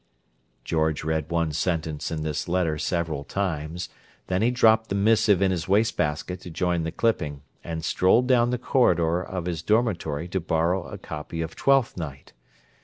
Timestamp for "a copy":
10.87-11.39